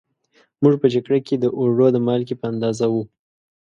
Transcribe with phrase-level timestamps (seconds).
[0.61, 3.03] موږ په جگړه کې د اوړو د مالگې په اندازه وو